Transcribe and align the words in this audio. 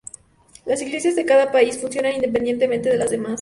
Las 0.65 0.81
iglesias 0.81 1.15
de 1.15 1.25
cada 1.27 1.51
país 1.51 1.77
funcionan 1.77 2.13
independientemente 2.15 2.89
de 2.89 2.97
las 2.97 3.11
demás. 3.11 3.29